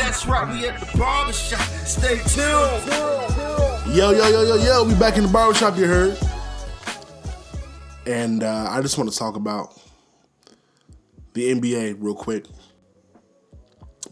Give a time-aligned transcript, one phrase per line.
[0.00, 1.60] That's right, we at the barbershop.
[1.84, 2.86] Stay tuned.
[3.94, 6.18] Yo, yo, yo, yo, yo, we back in the barbershop, you heard.
[8.06, 9.78] And uh, I just want to talk about
[11.34, 12.46] the NBA real quick.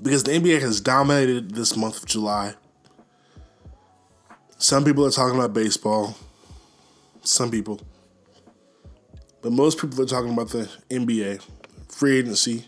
[0.00, 2.54] Because the NBA has dominated this month of July.
[4.58, 6.14] Some people are talking about baseball.
[7.22, 7.80] Some people.
[9.40, 11.42] But most people are talking about the NBA,
[11.88, 12.66] free agency.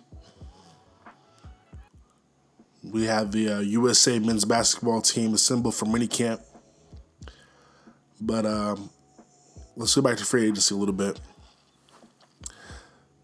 [2.83, 6.43] We have the uh, USA men's basketball team assembled for minicamp.
[8.21, 8.91] But um,
[9.77, 11.21] let's go back to free agency a little bit.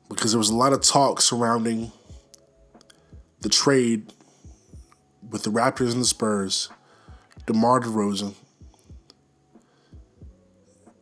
[0.09, 1.91] Because there was a lot of talk surrounding
[3.41, 4.13] the trade
[5.31, 6.69] with the Raptors and the Spurs,
[7.47, 8.35] DeMar DeRozan,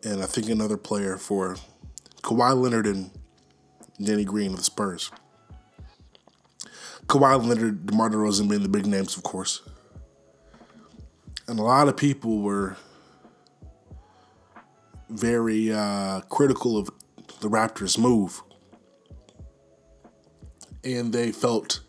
[0.04, 1.56] and I think another player for
[2.22, 3.10] Kawhi Leonard and
[4.02, 5.10] Danny Green of the Spurs.
[7.06, 9.62] Kawhi Leonard, DeMar DeRozan being the big names, of course.
[11.46, 12.76] And a lot of people were
[15.10, 16.90] very uh, critical of
[17.40, 18.42] the Raptors' move.
[20.82, 21.80] And they felt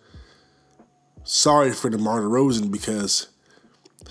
[1.23, 3.29] sorry for DeMar DeRozan because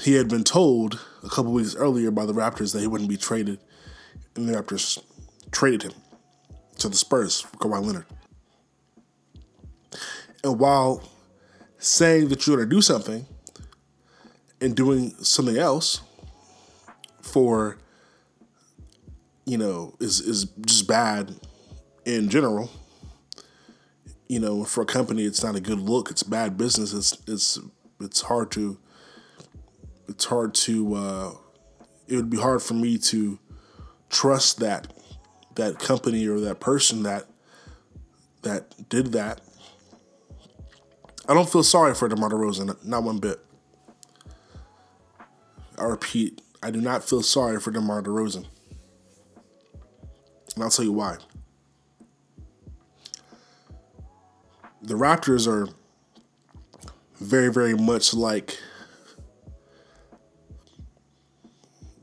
[0.00, 3.16] he had been told a couple weeks earlier by the Raptors that he wouldn't be
[3.16, 3.60] traded,
[4.34, 5.02] and the Raptors
[5.52, 5.92] traded him
[6.78, 8.06] to the Spurs for Kawhi Leonard.
[10.44, 11.02] And while
[11.78, 13.26] saying that you're going to do something
[14.60, 16.02] and doing something else
[17.20, 17.78] for,
[19.46, 21.34] you know, is, is just bad
[22.04, 22.70] in general,
[24.28, 26.10] you know, for a company, it's not a good look.
[26.10, 26.92] It's bad business.
[26.92, 27.58] It's, it's,
[28.00, 28.78] it's hard to,
[30.08, 31.32] it's hard to, uh,
[32.06, 33.38] it would be hard for me to
[34.10, 34.92] trust that
[35.56, 37.26] that company or that person that
[38.42, 39.40] that did that.
[41.26, 43.40] I don't feel sorry for DeMar DeRozan, not one bit.
[45.78, 48.46] I repeat, I do not feel sorry for DeMar DeRozan.
[50.54, 51.16] And I'll tell you why.
[54.82, 55.68] The Raptors are
[57.20, 58.58] very, very much like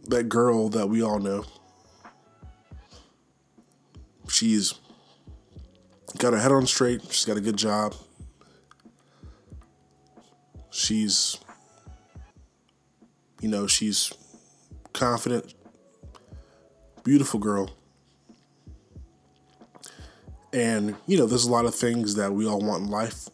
[0.07, 1.45] that girl that we all know.
[4.27, 4.73] She's
[6.17, 7.03] got her head on straight.
[7.11, 7.93] She's got a good job.
[10.81, 11.37] She's,
[13.39, 14.11] you know, she's
[14.93, 15.53] confident,
[17.03, 17.69] beautiful girl.
[20.51, 23.29] And, you know, there's a lot of things that we all want in life.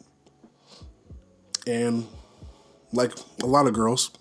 [1.65, 2.05] And,
[2.91, 4.11] like a lot of girls,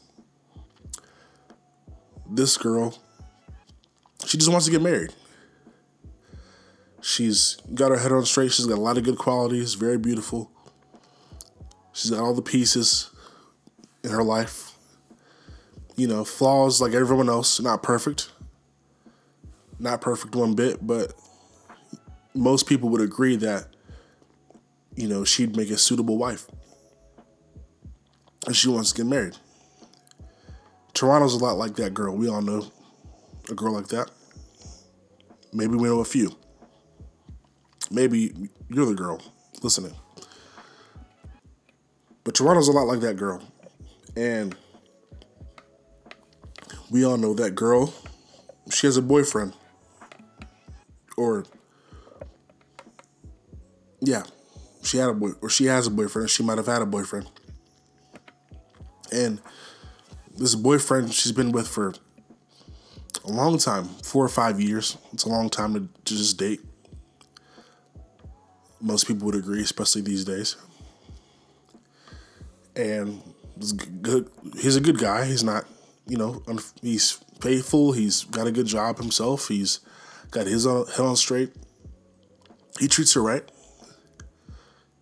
[2.30, 2.96] this girl,
[4.24, 5.12] she just wants to get married.
[7.00, 8.52] She's got her head on straight.
[8.52, 10.52] She's got a lot of good qualities, very beautiful.
[11.92, 13.10] She's got all the pieces
[14.06, 14.72] in her life.
[15.96, 18.30] You know, flaws like everyone else, not perfect.
[19.78, 21.12] Not perfect one bit, but
[22.34, 23.66] most people would agree that,
[24.94, 26.46] you know, she'd make a suitable wife.
[28.46, 29.36] And she wants to get married.
[30.94, 32.16] Toronto's a lot like that girl.
[32.16, 32.70] We all know
[33.50, 34.10] a girl like that.
[35.52, 36.30] Maybe we know a few.
[37.90, 39.20] Maybe you're the girl
[39.62, 39.94] listening.
[42.24, 43.42] But Toronto's a lot like that girl.
[44.16, 44.56] And
[46.90, 47.92] we all know that girl,
[48.72, 49.54] she has a boyfriend.
[51.16, 51.44] Or,
[54.00, 54.22] yeah,
[54.82, 56.30] she had a boy, or she has a boyfriend.
[56.30, 57.30] She might have had a boyfriend.
[59.12, 59.40] And
[60.36, 61.94] this boyfriend she's been with for
[63.24, 64.96] a long time, four or five years.
[65.12, 66.60] It's a long time to, just date.
[68.80, 70.56] Most people would agree, especially these days.
[72.76, 73.22] And
[73.72, 74.30] good.
[74.58, 75.24] He's a good guy.
[75.24, 75.64] He's not,
[76.06, 76.42] you know,
[76.82, 77.92] he's faithful.
[77.92, 79.48] He's got a good job himself.
[79.48, 79.80] He's
[80.30, 81.52] got his head on straight.
[82.78, 83.44] He treats her right.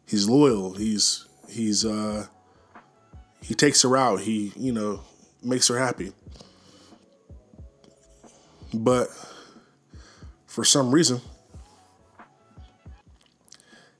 [0.06, 0.74] He's loyal.
[0.74, 2.26] He's he's uh
[3.42, 4.20] he takes her out.
[4.20, 5.02] He you know
[5.42, 6.12] makes her happy.
[8.72, 9.08] But
[10.46, 11.20] for some reason,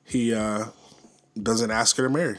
[0.05, 0.67] he uh,
[1.41, 2.39] doesn't ask her to marry.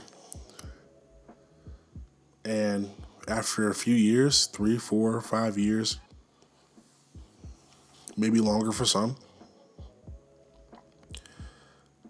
[2.45, 2.91] And
[3.27, 5.99] after a few years, three, four, five years,
[8.15, 9.15] maybe longer for some,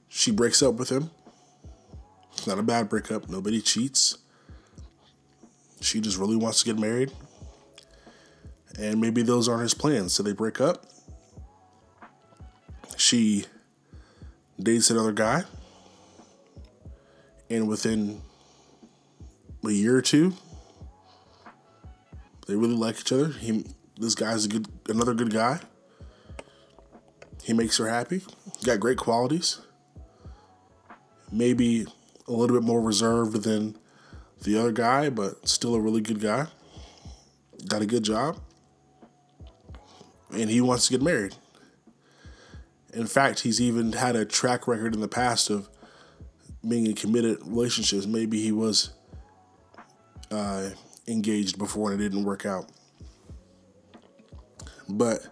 [0.10, 1.10] she breaks up with him.
[2.34, 3.30] It's not a bad breakup.
[3.30, 4.18] Nobody cheats.
[5.80, 7.12] She just really wants to get married.
[8.78, 10.14] And maybe those aren't his plans.
[10.14, 10.86] So they break up.
[12.98, 13.46] She
[14.62, 15.44] dates another guy.
[17.50, 18.22] And within
[19.68, 20.34] a year or two.
[22.48, 23.30] They really like each other.
[23.30, 23.66] He,
[24.00, 25.60] this guy's a good, another good guy.
[27.44, 28.22] He makes her happy.
[28.64, 29.62] Got great qualities.
[31.32, 31.86] Maybe
[32.28, 33.78] a little bit more reserved than
[34.44, 36.48] the other guy, but still a really good guy.
[37.68, 38.40] Got a good job.
[40.32, 41.36] And he wants to get married.
[42.94, 45.70] In fact, he's even had a track record in the past of
[46.68, 48.08] being in committed relationships.
[48.08, 48.95] Maybe he was
[50.32, 50.70] uh,
[51.08, 52.72] engaged before and it didn't work out.
[54.88, 55.28] But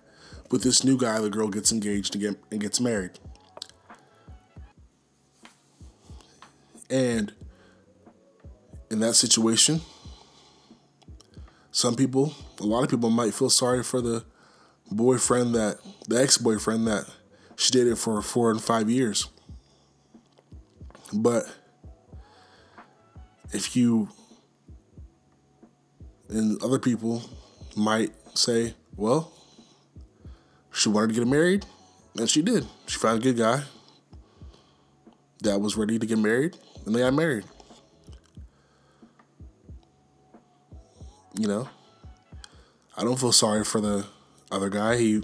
[0.51, 3.11] with this new guy, the girl gets engaged and, and gets married.
[6.89, 7.33] And
[8.91, 9.81] in that situation,
[11.71, 14.23] some people, a lot of people might feel sorry for the
[14.91, 17.05] boyfriend that, the ex boyfriend that
[17.55, 19.27] she dated for four and five years.
[21.11, 21.45] But
[23.51, 24.09] if you
[26.33, 27.21] and other people
[27.75, 29.31] might say, well,
[30.71, 31.65] she wanted to get married,
[32.17, 32.67] and she did.
[32.87, 33.63] She found a good guy
[35.43, 37.45] that was ready to get married, and they got married.
[41.35, 41.69] You know,
[42.97, 44.05] I don't feel sorry for the
[44.51, 44.97] other guy.
[44.97, 45.21] He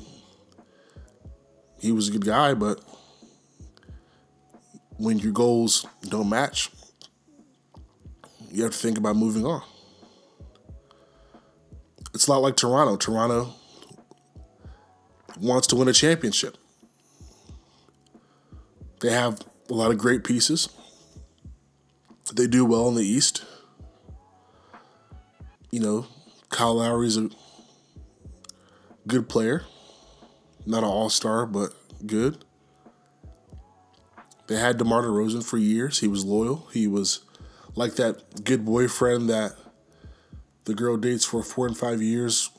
[1.79, 2.83] he was a good guy, but
[4.97, 6.69] when your goals don't match,
[8.51, 9.61] you have to think about moving on.
[12.13, 12.97] It's a lot like Toronto.
[12.97, 13.53] Toronto
[15.39, 16.57] wants to win a championship.
[19.01, 20.69] They have a lot of great pieces.
[22.33, 23.43] They do well in the East.
[25.71, 26.07] You know,
[26.49, 27.29] Kyle Lowry's a
[29.07, 29.63] good player.
[30.65, 31.73] Not an all star, but
[32.05, 32.43] good.
[34.47, 35.99] They had DeMar DeRozan for years.
[35.99, 36.67] He was loyal.
[36.73, 37.21] He was
[37.75, 39.55] like that good boyfriend that
[40.65, 42.51] the girl dates for four and five years.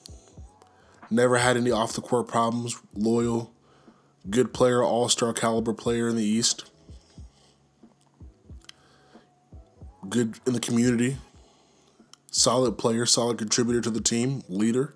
[1.11, 2.81] Never had any off the court problems.
[2.95, 3.53] Loyal,
[4.29, 6.71] good player, all star caliber player in the East.
[10.09, 11.19] Good in the community.
[12.31, 14.95] Solid player, solid contributor to the team, leader.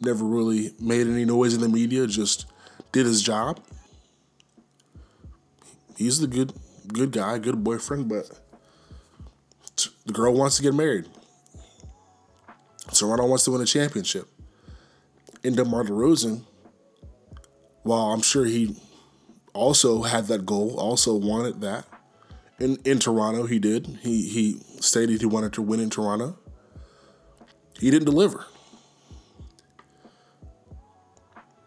[0.00, 2.46] Never really made any noise in the media, just
[2.92, 3.60] did his job.
[5.96, 6.52] He's the good
[6.88, 8.30] good guy, good boyfriend, but
[9.76, 11.06] the girl wants to get married.
[12.92, 14.28] Toronto wants to win a championship.
[15.42, 16.42] And DeMar DeRozan,
[17.82, 18.76] while I'm sure he
[19.52, 21.86] also had that goal, also wanted that.
[22.60, 23.98] In in Toronto, he did.
[24.02, 26.38] He he stated he wanted to win in Toronto.
[27.78, 28.46] He didn't deliver.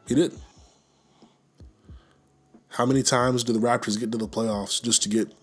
[0.08, 0.40] He didn't.
[2.70, 5.34] How many times do the Raptors get to the playoffs just to get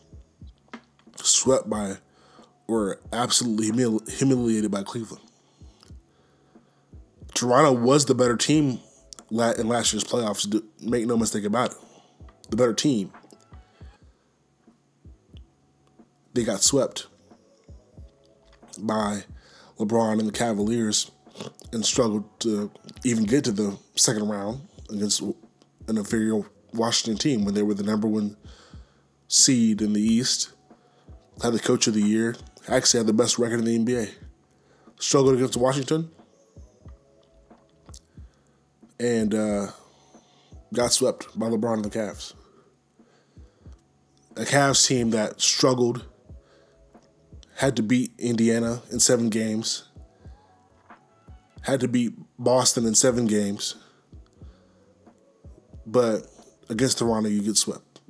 [1.17, 1.99] swept by
[2.67, 5.23] or absolutely humili- humiliated by Cleveland?
[7.35, 8.81] Toronto was the better team
[9.31, 10.63] in last year's playoffs.
[10.81, 11.77] Make no mistake about it.
[12.51, 13.13] The better team.
[16.33, 17.07] They got swept
[18.79, 19.25] by
[19.79, 21.11] LeBron and the Cavaliers
[21.73, 22.71] and struggled to
[23.05, 24.61] even get to the second round
[24.91, 25.35] against an
[25.99, 28.37] inferior Washington team when they were the number one
[29.29, 30.53] seed in the East.
[31.43, 32.37] Had the coach of the year.
[32.69, 34.11] Actually had the best record in the NBA.
[34.99, 36.11] Struggled against Washington.
[38.99, 39.67] And uh,
[40.73, 42.35] got swept by LeBron and the Cavs.
[44.37, 46.05] A Cavs team that struggled,
[47.57, 49.89] had to beat Indiana in seven games,
[51.63, 53.77] had to beat Boston in seven games,
[55.87, 56.27] but
[56.69, 58.01] against Toronto, you get swept.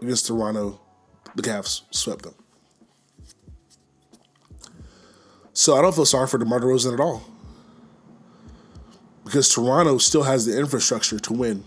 [0.00, 0.80] Against Toronto,
[1.34, 2.34] the Cavs swept them.
[5.58, 7.24] So I don't feel sorry for DeMar DeRozan at all.
[9.24, 11.64] Because Toronto still has the infrastructure to win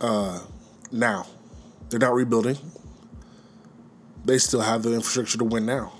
[0.00, 0.40] uh,
[0.90, 1.26] now.
[1.90, 2.56] They're not rebuilding.
[4.24, 5.92] They still have the infrastructure to win now.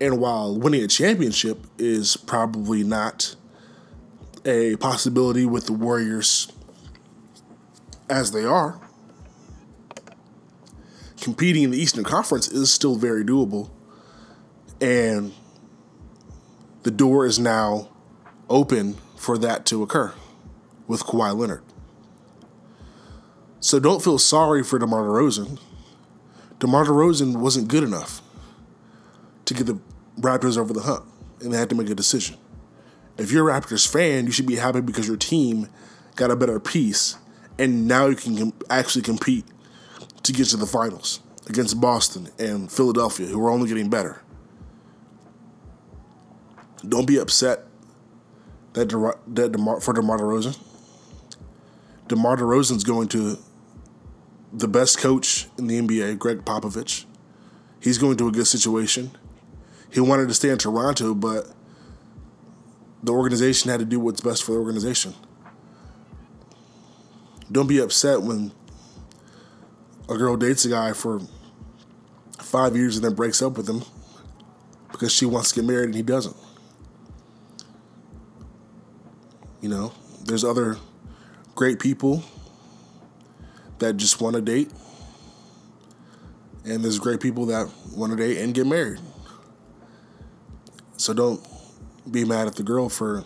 [0.00, 3.36] And while winning a championship is probably not
[4.46, 6.50] a possibility with the Warriors
[8.08, 8.80] as they are,
[11.20, 13.68] competing in the Eastern Conference is still very doable.
[14.80, 15.32] And
[16.82, 17.88] the door is now
[18.48, 20.14] open for that to occur
[20.86, 21.62] with Kawhi Leonard.
[23.60, 25.58] So don't feel sorry for DeMar DeRozan.
[26.58, 28.22] DeMar DeRozan wasn't good enough
[29.44, 29.78] to get the
[30.18, 31.06] Raptors over the hump,
[31.40, 32.36] and they had to make a decision.
[33.18, 35.68] If you're a Raptors fan, you should be happy because your team
[36.16, 37.16] got a better piece
[37.60, 39.44] and now you can actually compete
[40.22, 44.22] to get to the finals against Boston and Philadelphia, who are only getting better.
[46.86, 47.66] Don't be upset
[48.72, 50.58] that, De- that DeMar- for DeMar DeRozan.
[52.08, 53.38] DeMar DeRozan's going to
[54.52, 57.04] the best coach in the NBA, Gregg Popovich.
[57.80, 59.12] He's going to a good situation.
[59.90, 61.46] He wanted to stay in Toronto, but
[63.02, 65.14] the organization had to do what's best for the organization.
[67.50, 68.52] Don't be upset when
[70.08, 71.20] a girl dates a guy for
[72.38, 73.82] five years and then breaks up with him
[74.92, 76.36] because she wants to get married and he doesn't.
[79.60, 79.92] You know,
[80.24, 80.78] there's other
[81.54, 82.22] great people
[83.78, 84.70] that just want to date,
[86.64, 89.00] and there's great people that want to date and get married.
[90.96, 91.46] So don't
[92.10, 93.24] be mad at the girl for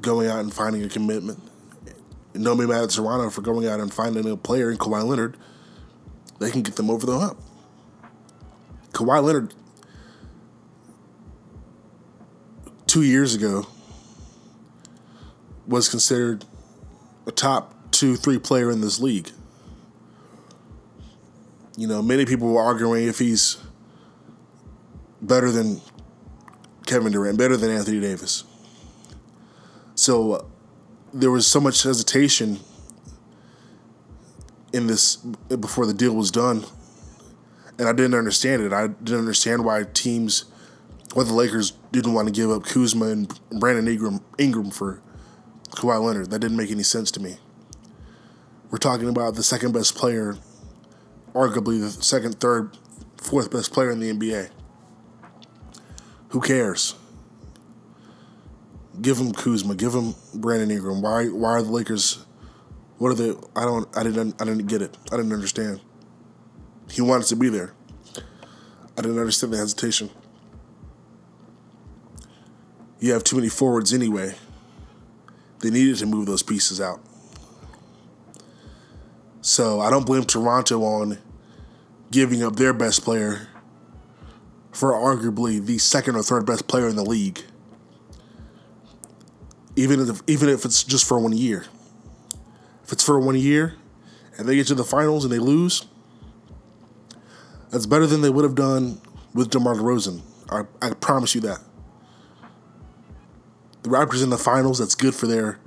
[0.00, 1.40] going out and finding a commitment.
[2.34, 5.04] And don't be mad at Toronto for going out and finding a player in Kawhi
[5.04, 5.36] Leonard.
[6.38, 7.38] They can get them over the hump.
[8.92, 9.54] Kawhi Leonard,
[12.86, 13.66] two years ago,
[15.66, 16.44] was considered
[17.26, 19.30] a top two, three player in this league.
[21.76, 23.58] You know, many people were arguing if he's
[25.20, 25.80] better than
[26.86, 28.44] Kevin Durant, better than Anthony Davis.
[29.94, 30.44] So uh,
[31.14, 32.58] there was so much hesitation
[34.72, 36.64] in this before the deal was done,
[37.78, 38.72] and I didn't understand it.
[38.72, 40.46] I didn't understand why teams,
[41.14, 45.00] why the Lakers didn't want to give up Kuzma and Brandon Ingram, Ingram for
[45.72, 46.30] Kawhi Leonard.
[46.30, 47.36] That didn't make any sense to me.
[48.70, 50.36] We're talking about the second best player,
[51.34, 52.76] arguably the second, third,
[53.16, 54.50] fourth best player in the NBA.
[56.30, 56.94] Who cares?
[59.00, 59.74] Give him Kuzma.
[59.74, 61.02] Give him Brandon Ingram.
[61.02, 61.26] Why?
[61.26, 62.24] Why are the Lakers?
[62.98, 63.30] What are they?
[63.56, 63.88] I don't.
[63.96, 64.40] I didn't.
[64.40, 64.96] I didn't get it.
[65.10, 65.80] I didn't understand.
[66.90, 67.74] He wanted to be there.
[68.96, 70.10] I didn't understand the hesitation.
[73.00, 74.34] You have too many forwards anyway.
[75.62, 77.00] They needed to move those pieces out.
[79.40, 81.18] So I don't blame Toronto on
[82.10, 83.48] giving up their best player
[84.72, 87.40] for arguably the second or third best player in the league.
[89.76, 91.64] Even if even if it's just for one year.
[92.84, 93.76] If it's for one year
[94.36, 95.86] and they get to the finals and they lose,
[97.70, 99.00] that's better than they would have done
[99.32, 100.20] with DeMar DeRozan.
[100.50, 101.60] I, I promise you that.
[103.92, 105.58] Raptors in the finals, that's good for their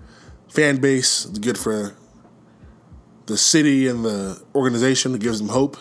[0.48, 1.96] fan base, it's good for
[3.28, 5.78] the city and the organization, it gives them hope.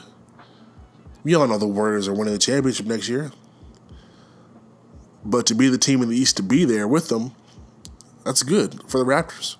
[1.22, 3.32] We all know the Warriors are winning the championship next year.
[5.24, 7.32] But to be the team in the East to be there with them,
[8.26, 9.56] that's good for the Raptors.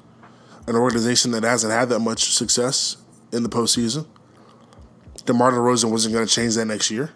[0.67, 2.99] An organization that hasn't had that much success
[3.33, 4.07] in the postseason.
[5.25, 7.13] DeMar DeRozan wasn't going to change that next year.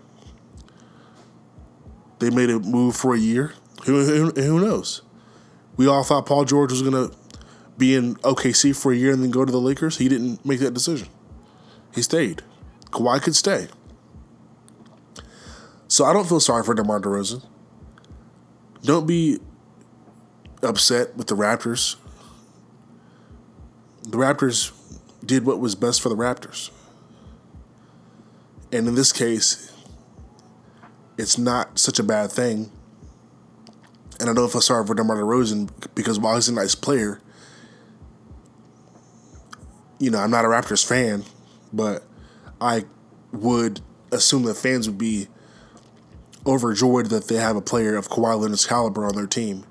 [2.20, 3.52] They made a move for a year.
[3.84, 5.02] Who, who, who knows?
[5.78, 7.16] We all thought Paul George was going to
[7.78, 9.96] be in OKC for a year and then go to the Lakers.
[9.96, 11.08] He didn't make that decision.
[11.94, 12.42] He stayed.
[12.90, 13.68] Kawhi could stay.
[15.86, 17.44] So I don't feel sorry for DeMar DeRozan.
[18.82, 19.38] Don't be
[20.62, 21.94] upset with the Raptors.
[24.02, 24.72] The Raptors
[25.24, 26.70] did what was best for the Raptors.
[28.72, 29.72] And in this case,
[31.16, 32.72] it's not such a bad thing.
[34.20, 37.20] And I don't feel sorry for DeMar DeRozan because while he's a nice player,
[39.98, 41.24] you know, I'm not a Raptors fan,
[41.72, 42.02] but
[42.60, 42.84] I
[43.32, 45.28] would assume that fans would be
[46.46, 49.64] overjoyed that they have a player of Kawhi Leonard's caliber on their team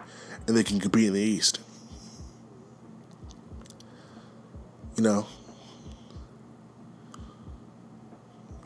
[0.48, 1.60] and they can compete in the East.
[4.96, 5.28] You know,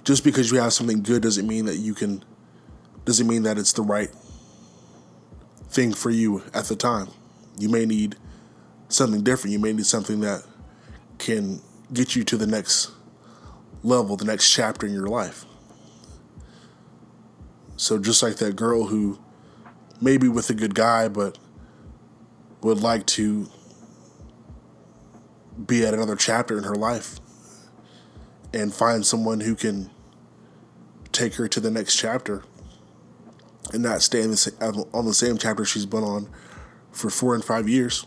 [0.04, 2.24] just because you have something good doesn't mean that you can,
[3.06, 4.10] doesn't mean that it's the right
[5.72, 7.08] thing for you at the time.
[7.58, 8.16] You may need
[8.90, 9.54] something different.
[9.54, 10.44] You may need something that
[11.18, 11.62] can
[11.94, 12.92] get you to the next
[13.84, 15.46] level, the next chapter in your life.
[17.78, 19.20] So just like that girl who
[20.00, 21.38] maybe with a good guy, but
[22.62, 23.48] would like to
[25.66, 27.20] be at another chapter in her life
[28.54, 29.90] and find someone who can
[31.12, 32.44] take her to the next chapter
[33.74, 36.30] and not stay the, on the same chapter she's been on
[36.92, 38.06] for four and five years.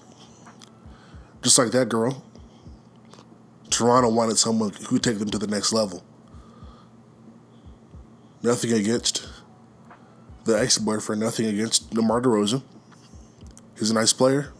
[1.42, 2.25] Just like that girl,
[3.70, 6.04] Toronto wanted someone who would take them to the next level.
[8.42, 9.26] Nothing against
[10.44, 12.62] the ex boyfriend, nothing against DeMar DeRozan.
[13.78, 14.52] He's a nice player.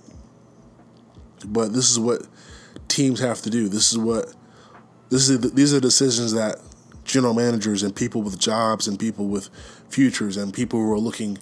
[1.47, 2.27] But this is what
[2.89, 3.69] teams have to do.
[3.69, 4.35] This is what
[5.11, 6.57] this is these are decisions that
[7.05, 9.51] general managers and people with jobs and people with
[9.89, 11.39] futures and people who are looking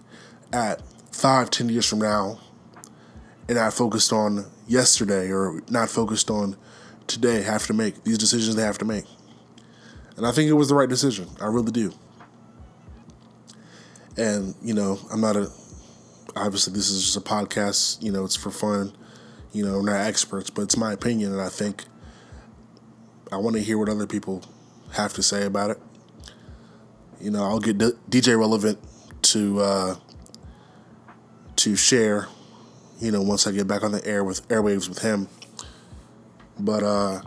[0.52, 2.38] at five, ten years from now
[3.48, 6.56] and not focused on yesterday or not focused on
[7.06, 9.04] today have to make these decisions they have to make.
[10.16, 11.28] And I think it was the right decision.
[11.40, 11.92] I really do.
[14.16, 15.50] And, you know, I'm not a,
[16.36, 18.92] obviously, this is just a podcast, you know, it's for fun.
[19.52, 21.84] You know, we're not experts, but it's my opinion, and I think
[23.30, 24.42] I want to hear what other people
[24.92, 25.78] have to say about it.
[27.20, 28.78] You know, I'll get DJ Relevant
[29.22, 29.94] to uh,
[31.56, 32.28] to share.
[33.00, 35.28] You know, once I get back on the air with airwaves with him.
[36.58, 37.22] But uh,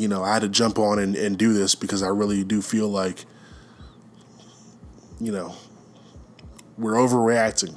[0.00, 2.62] you know, I had to jump on and, and do this because I really do
[2.62, 3.26] feel like,
[5.20, 5.54] you know,
[6.78, 7.76] we're overreacting.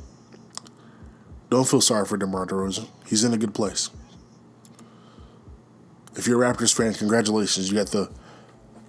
[1.49, 2.87] Don't feel sorry for DeMar DeRozan.
[3.05, 3.89] He's in a good place.
[6.15, 7.69] If you're a Raptors fan, congratulations.
[7.69, 8.11] You got the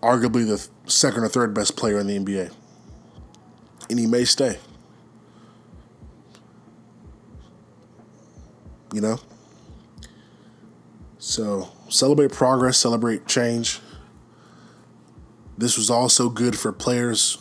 [0.03, 2.53] arguably the second or third best player in the NBA.
[3.89, 4.59] And he may stay.
[8.93, 9.21] You know?
[11.19, 13.81] So celebrate progress, celebrate change.
[15.57, 17.39] This was also good for players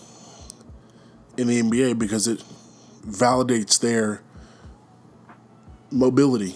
[1.38, 2.44] in the NBA because it
[3.06, 4.22] validates their
[5.92, 6.56] mobility.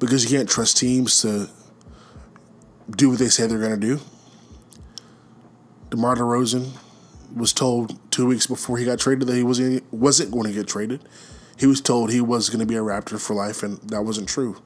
[0.00, 1.48] Because you can't trust teams to
[2.90, 4.00] do what they say they're going to do.
[5.90, 6.70] DeMar DeRozan
[7.34, 10.66] was told two weeks before he got traded that he wasn't wasn't going to get
[10.66, 11.02] traded.
[11.58, 14.28] He was told he was going to be a Raptor for life, and that wasn't
[14.28, 14.60] true.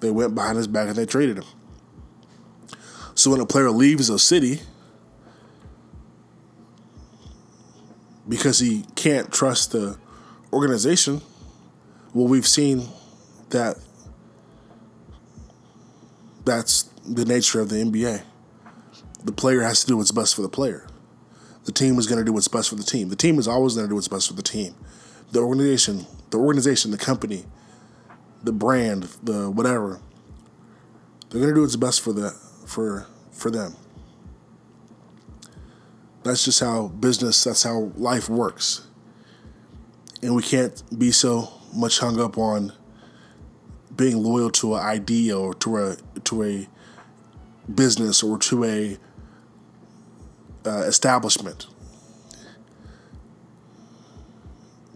[0.00, 1.44] They went behind his back and they traded him.
[3.14, 4.60] So when a player leaves a city
[8.28, 9.96] because he can't trust the
[10.52, 11.22] organization,
[12.12, 12.88] well, we've seen
[13.50, 13.78] that
[16.44, 18.22] that's the nature of the NBA.
[19.24, 20.86] The player has to do what's best for the player.
[21.64, 23.08] The team is going to do what's best for the team.
[23.08, 24.74] The team is always going to do what's best for the team.
[25.32, 27.44] The organization, the organization, the company,
[28.42, 30.00] the brand, the whatever.
[31.30, 32.30] They're going to do what's best for the
[32.66, 33.74] for for them.
[36.22, 38.86] That's just how business, that's how life works.
[40.22, 42.72] And we can't be so much hung up on
[43.94, 45.96] being loyal to an idea or to a
[46.42, 46.68] a
[47.72, 48.98] business or to a
[50.66, 51.66] uh, establishment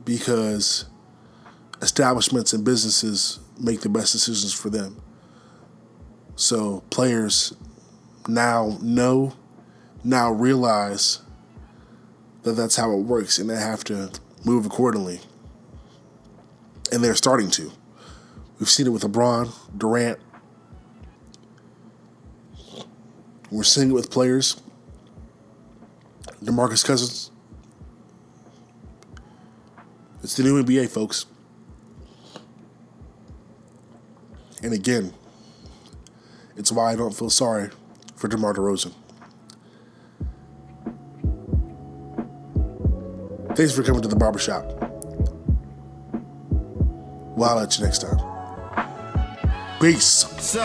[0.04, 0.86] because
[1.82, 5.00] establishments and businesses make the best decisions for them.
[6.36, 7.54] So players
[8.26, 9.34] now know,
[10.04, 11.20] now realize
[12.42, 14.10] that that's how it works, and they have to
[14.44, 15.20] move accordingly.
[16.90, 17.70] And they're starting to.
[18.58, 20.18] We've seen it with LeBron, Durant.
[23.50, 24.60] We're seeing it with players.
[26.42, 27.30] DeMarcus Cousins.
[30.22, 31.26] It's the new NBA, folks.
[34.62, 35.14] And again,
[36.56, 37.70] it's why I don't feel sorry
[38.16, 38.92] for DeMar DeRozan.
[43.54, 44.64] Thanks for coming to the barbershop.
[47.36, 48.27] Well, I'll let you next time.
[50.40, 50.60] So,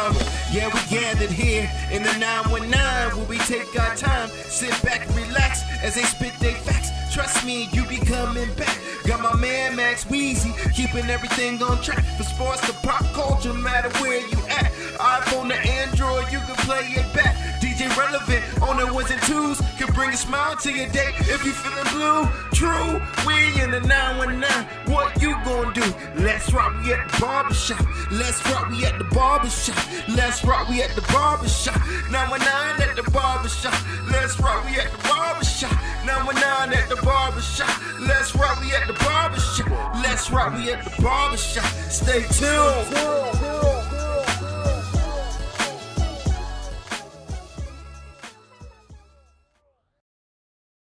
[0.51, 5.61] yeah, we gathered here in the 919 where we take our time, sit back relax
[5.83, 6.89] as they spit their facts.
[7.13, 8.75] Trust me, you be coming back.
[9.05, 12.03] Got my man Max Weezy, keeping everything on track.
[12.17, 14.71] For sports to pop culture, matter where you at.
[14.97, 17.12] iPhone to Android, you can play it
[20.13, 21.11] bring a smile to your day.
[21.19, 24.93] If you feeling blue, true, we in the 919.
[24.93, 25.83] What you gonna do?
[26.15, 27.85] Let's rock, we at the barbershop.
[28.11, 29.77] Let's rock, we at the barbershop.
[30.09, 31.77] Let's rock, we at the barbershop.
[32.11, 33.73] 919 at the barbershop.
[34.11, 35.71] Let's rock, we at the barbershop.
[36.05, 37.73] 919 at the barbershop.
[37.99, 39.69] Let's rock, we at the barbershop.
[40.03, 41.65] Let's rock, we at the barbershop.
[41.89, 43.42] Stay tuned.